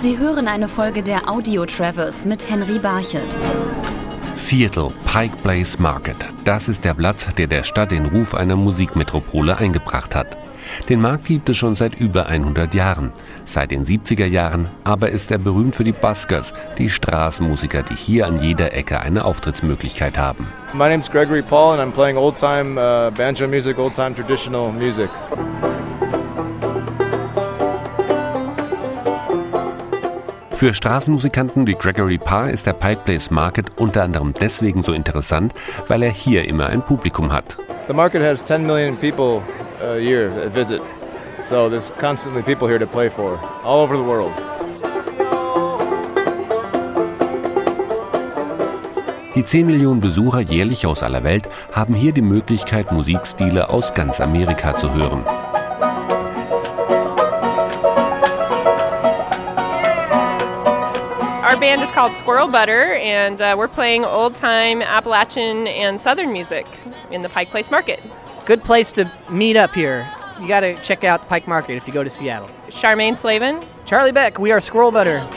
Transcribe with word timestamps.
Sie 0.00 0.16
hören 0.16 0.48
eine 0.48 0.66
Folge 0.66 1.02
der 1.02 1.28
Audio 1.28 1.66
Travels 1.66 2.24
mit 2.24 2.48
Henry 2.48 2.78
Barchet. 2.78 3.38
Seattle, 4.34 4.90
Pike 5.04 5.36
Place 5.42 5.78
Market. 5.78 6.16
Das 6.44 6.70
ist 6.70 6.86
der 6.86 6.94
Platz, 6.94 7.26
der 7.34 7.46
der 7.46 7.64
Stadt 7.64 7.90
den 7.90 8.06
Ruf 8.06 8.34
einer 8.34 8.56
Musikmetropole 8.56 9.58
eingebracht 9.58 10.14
hat. 10.14 10.38
Den 10.88 11.02
Markt 11.02 11.26
gibt 11.26 11.50
es 11.50 11.58
schon 11.58 11.74
seit 11.74 11.96
über 11.96 12.28
100 12.28 12.72
Jahren. 12.72 13.12
Seit 13.44 13.72
den 13.72 13.84
70er 13.84 14.24
Jahren 14.24 14.70
aber 14.84 15.10
ist 15.10 15.30
er 15.32 15.38
berühmt 15.38 15.76
für 15.76 15.84
die 15.84 15.92
Buskers, 15.92 16.54
die 16.78 16.88
Straßenmusiker, 16.88 17.82
die 17.82 17.94
hier 17.94 18.26
an 18.26 18.42
jeder 18.42 18.72
Ecke 18.72 19.00
eine 19.00 19.26
Auftrittsmöglichkeit 19.26 20.16
haben. 20.16 20.48
My 20.72 20.88
name 20.88 21.00
is 21.00 21.10
Gregory 21.10 21.42
Paul 21.42 21.78
and 21.78 21.82
I'm 21.82 21.94
playing 21.94 22.16
old-time 22.16 22.78
uh, 22.78 23.10
banjo 23.10 23.46
music, 23.46 23.78
old-time 23.78 24.14
traditional 24.14 24.72
music. 24.72 25.10
Für 30.60 30.74
Straßenmusikanten 30.74 31.66
wie 31.66 31.72
Gregory 31.72 32.18
Parr 32.18 32.50
ist 32.50 32.66
der 32.66 32.74
Pike 32.74 33.00
Place 33.06 33.30
Market 33.30 33.70
unter 33.78 34.02
anderem 34.02 34.34
deswegen 34.38 34.82
so 34.82 34.92
interessant, 34.92 35.54
weil 35.88 36.02
er 36.02 36.10
hier 36.10 36.44
immer 36.44 36.66
ein 36.66 36.82
Publikum 36.82 37.32
hat. 37.32 37.56
The 37.86 37.94
market 37.94 38.20
has 38.20 38.44
10 38.44 38.66
million 38.66 38.94
people 38.94 39.40
a 39.82 39.96
year 39.96 40.28
that 40.28 40.54
visit, 40.54 40.82
so 41.40 41.70
there's 41.70 41.90
constantly 41.98 42.42
people 42.42 42.68
here 42.68 42.78
to 42.78 42.84
play 42.84 43.08
for, 43.08 43.38
all 43.64 43.78
over 43.78 43.96
the 43.96 44.04
world. 44.04 44.32
Die 49.34 49.42
10 49.42 49.66
Millionen 49.66 50.00
Besucher 50.00 50.40
jährlich 50.40 50.84
aus 50.84 51.02
aller 51.02 51.24
Welt 51.24 51.48
haben 51.72 51.94
hier 51.94 52.12
die 52.12 52.20
Möglichkeit, 52.20 52.92
Musikstile 52.92 53.70
aus 53.70 53.94
ganz 53.94 54.20
Amerika 54.20 54.76
zu 54.76 54.92
hören. 54.92 55.24
Our 61.50 61.58
band 61.58 61.82
is 61.82 61.90
called 61.90 62.12
Squirrel 62.14 62.46
Butter, 62.46 62.94
and 62.94 63.42
uh, 63.42 63.56
we're 63.58 63.66
playing 63.66 64.04
old 64.04 64.36
time 64.36 64.82
Appalachian 64.82 65.66
and 65.66 66.00
Southern 66.00 66.32
music 66.32 66.64
in 67.10 67.22
the 67.22 67.28
Pike 67.28 67.50
Place 67.50 67.72
Market. 67.72 68.00
Good 68.46 68.62
place 68.62 68.92
to 68.92 69.10
meet 69.28 69.56
up 69.56 69.74
here. 69.74 70.08
You 70.40 70.46
got 70.46 70.60
to 70.60 70.80
check 70.84 71.02
out 71.02 71.22
the 71.22 71.26
Pike 71.26 71.48
Market 71.48 71.74
if 71.74 71.88
you 71.88 71.92
go 71.92 72.04
to 72.04 72.08
Seattle. 72.08 72.48
Charmaine 72.68 73.18
Slavin. 73.18 73.66
Charlie 73.84 74.12
Beck, 74.12 74.38
we 74.38 74.52
are 74.52 74.60
Squirrel 74.60 74.92
Butter. 74.92 75.28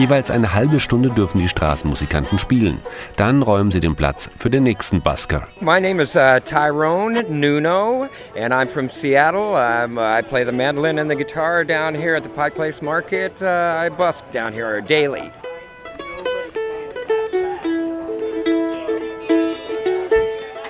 Jeweils 0.00 0.30
eine 0.30 0.54
halbe 0.54 0.80
Stunde 0.80 1.10
dürfen 1.10 1.40
die 1.40 1.48
Straßenmusikanten 1.48 2.38
spielen. 2.38 2.80
Dann 3.16 3.42
räumen 3.42 3.70
sie 3.70 3.80
den 3.80 3.96
Platz 3.96 4.30
für 4.34 4.48
den 4.48 4.62
nächsten 4.62 5.02
Busker. 5.02 5.46
My 5.60 5.78
name 5.78 6.00
is 6.02 6.16
uh, 6.16 6.40
Tyrone 6.40 7.22
Nuno, 7.28 8.08
and 8.34 8.54
I'm 8.54 8.66
from 8.66 8.88
Seattle. 8.88 9.56
Um, 9.56 9.98
I 9.98 10.22
play 10.22 10.46
the 10.46 10.52
mandolin 10.52 10.98
and 10.98 11.10
the 11.10 11.16
guitar 11.16 11.66
down 11.66 11.94
here 11.94 12.16
at 12.16 12.22
the 12.22 12.30
Pike 12.30 12.54
Place 12.54 12.80
Market. 12.80 13.42
Uh, 13.42 13.46
I 13.76 13.90
busk 13.90 14.24
down 14.32 14.54
here 14.54 14.80
daily. 14.80 15.30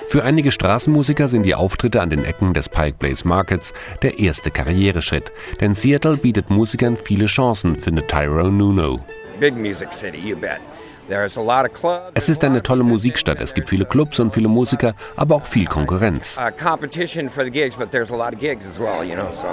Für 0.07 0.25
einige 0.25 0.51
Straßenmusiker 0.51 1.29
sind 1.29 1.43
die 1.43 1.55
Auftritte 1.55 2.01
an 2.01 2.09
den 2.09 2.25
Ecken 2.25 2.53
des 2.53 2.67
Pike 2.67 2.97
Place 2.99 3.23
Markets 3.23 3.71
der 4.01 4.19
erste 4.19 4.51
Karriereschritt. 4.51 5.31
Denn 5.61 5.73
Seattle 5.73 6.17
bietet 6.17 6.49
Musikern 6.49 6.97
viele 6.97 7.27
Chancen, 7.27 7.77
findet 7.77 8.09
Tyrone 8.09 8.51
Nuno. 8.51 8.99
Big 9.41 9.55
music 9.55 9.91
city, 9.91 10.19
you 10.19 10.35
bet. 10.35 10.61
There's 11.09 11.35
a 11.35 11.41
lot 11.41 11.65
of 11.65 11.73
clubs. 11.73 12.11
Es 12.13 12.29
ist 12.29 12.43
eine 12.43 12.61
tolle 12.61 12.83
Musikstadt. 12.83 13.41
Es 13.41 13.55
gibt 13.55 13.69
viele 13.69 13.85
Clubs 13.85 14.19
und 14.19 14.31
viele 14.31 14.47
Musiker, 14.47 14.93
aber 15.15 15.33
auch 15.37 15.47
viel 15.47 15.65
Konkurrenz. 15.65 16.37
Uh, 16.37 16.51
competition 16.51 17.27
for 17.27 17.43
the 17.43 17.49
gigs, 17.49 17.75
but 17.75 17.89
there's 17.89 18.11
a 18.11 18.15
lot 18.15 18.35
of 18.35 18.39
gigs 18.39 18.67
as 18.67 18.79
well, 18.79 19.03
you 19.03 19.15
know. 19.15 19.31
So 19.31 19.47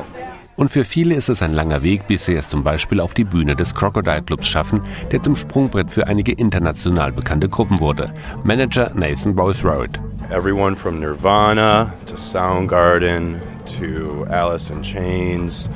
Und 0.57 0.71
für 0.71 0.85
viele 0.85 1.15
ist 1.15 1.31
es 1.31 1.41
ein 1.41 1.55
langer 1.55 1.83
Weg, 1.83 2.07
bis 2.07 2.27
sie 2.27 2.35
es 2.35 2.51
zum 2.51 2.63
Beispiel 2.63 3.01
auf 3.01 3.15
die 3.15 3.25
Bühne 3.25 3.57
des 3.57 3.75
Crocodile 3.75 4.21
Clubs 4.21 4.47
schaffen, 4.47 4.83
der 5.11 5.23
zum 5.23 5.37
Sprungbrett 5.37 5.91
für 5.91 6.07
einige 6.07 6.33
international 6.33 7.11
bekannte 7.11 7.49
Gruppen 7.49 7.81
wurde. 7.81 8.13
Manager 8.45 8.93
Nathan 8.95 9.35
Bothroyd. 9.35 9.99
Everyone 10.31 10.77
from 10.77 11.01
Nirvana 11.01 11.95
to 12.05 12.15
Soundgarden 12.15 13.41
to 13.79 14.27
Alice 14.29 14.69
in 14.69 14.83
Chains, 14.83 15.71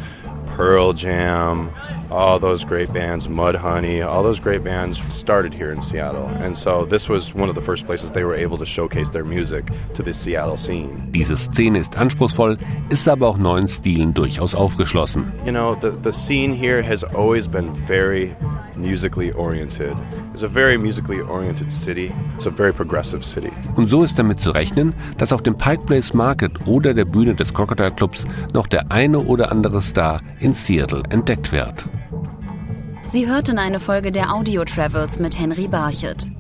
Pearl 0.57 0.93
Jam, 0.93 1.71
all 2.11 2.39
those 2.39 2.65
great 2.65 2.93
bands, 2.93 3.27
Mudhoney, 3.27 4.07
all 4.07 4.23
those 4.23 4.39
great 4.39 4.63
bands 4.63 5.01
started 5.13 5.55
here 5.55 5.73
in 5.73 5.81
Seattle. 5.81 6.27
And 6.29 6.57
so 6.57 6.85
this 6.85 7.09
was 7.09 7.35
one 7.35 7.49
of 7.49 7.55
the 7.55 7.63
first 7.63 7.87
places 7.87 8.13
they 8.13 8.25
were 8.25 8.35
able 8.35 8.59
to 8.59 8.67
showcase 8.67 9.11
their 9.11 9.25
music 9.25 9.71
to 9.95 10.03
the 10.03 10.13
Seattle 10.13 10.59
scene. 10.59 11.09
Diese 11.11 11.37
Szene 11.37 11.79
ist 11.79 11.97
anspruchsvoll, 11.97 12.59
ist 12.91 13.09
aber 13.09 13.29
auch 13.29 13.39
neuen 13.39 13.67
Stilen 13.67 14.13
durchaus 14.13 14.55
aufgeschlossen. 14.55 15.33
You 15.47 15.53
know, 15.53 15.75
the, 15.75 15.91
the 16.03 16.13
scene 16.13 16.53
here 16.53 16.83
has 16.83 17.03
always 17.03 17.49
been 17.49 17.73
very 17.87 18.35
musically 18.77 19.33
oriented. 19.33 19.97
It's 20.33 20.43
a 20.43 20.49
very 20.49 20.79
musically 20.79 21.21
oriented 21.21 21.71
city. 21.71 22.13
It's 22.35 22.47
a 22.47 22.51
very 22.51 22.73
progressive 22.73 23.25
city. 23.25 23.53
Und 23.77 23.89
so 23.89 24.03
ist 24.03 24.19
damit 24.19 24.41
zu 24.41 24.51
rechnen, 24.51 24.95
dass 25.19 25.33
auf 25.33 25.43
dem 25.43 25.57
Pike 25.57 25.85
Place 25.87 26.15
Market 26.15 26.67
oder 26.67 26.95
der 26.95 27.05
Bühne 27.05 27.35
des 27.35 27.53
Crocodile 27.53 27.93
Clubs 27.93 28.25
noch 28.53 28.67
der 28.67 28.91
eine 28.91 29.19
oder 29.19 29.53
andere 29.53 29.83
Star 29.83 30.21
in 30.41 30.53
Seattle 30.53 31.03
entdeckt 31.11 31.53
wird. 31.53 31.85
Sie 33.07 33.27
hörten 33.27 33.59
eine 33.59 33.81
Folge 33.81 34.11
der 34.11 34.33
Audio 34.33 34.65
Travels 34.65 35.19
mit 35.19 35.39
Henry 35.39 35.69
Barchet. 35.69 36.31